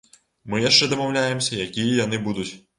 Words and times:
Мы 0.53 0.61
яшчэ 0.69 0.87
дамаўляемся, 0.95 1.61
якія 1.69 2.03
яны 2.05 2.25
будуць. 2.29 2.51